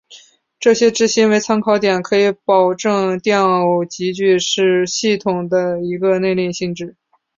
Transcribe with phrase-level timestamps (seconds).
[0.59, 6.95] 选择质心为参考点可以保证电偶极矩是系统的一个内禀性质。